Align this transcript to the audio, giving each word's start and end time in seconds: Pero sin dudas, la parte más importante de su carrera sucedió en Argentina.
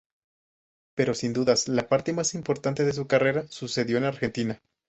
Pero 0.95 1.13
sin 1.13 1.31
dudas, 1.31 1.67
la 1.67 1.87
parte 1.87 2.11
más 2.11 2.33
importante 2.33 2.83
de 2.85 2.93
su 2.93 3.05
carrera 3.05 3.45
sucedió 3.49 3.99
en 3.99 4.05
Argentina. 4.05 4.59